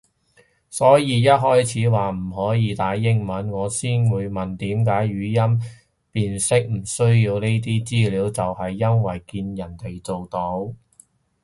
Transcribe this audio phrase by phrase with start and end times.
[0.71, 5.61] 所以一開始話唔可以打英文，我先會問點解語音
[6.11, 10.73] 辨識唔需要呢啲資料就係因為見人哋做到